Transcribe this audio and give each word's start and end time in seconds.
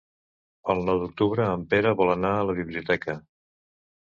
El 0.73 0.79
nou 0.87 1.01
d'octubre 1.03 1.45
en 1.57 1.65
Pere 1.75 1.91
vol 2.01 2.15
anar 2.17 2.33
a 2.39 2.49
la 2.51 2.59
biblioteca. 2.63 3.19